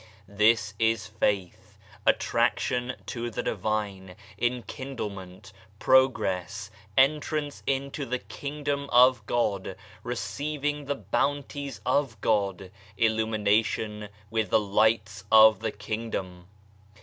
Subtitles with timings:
[0.33, 9.75] This is faith, attraction to the Divine, enkindlement, progress, entrance into the Kingdom of God,
[10.01, 16.47] receiving the Bounties of God, illumination with the lights of the Kingdom.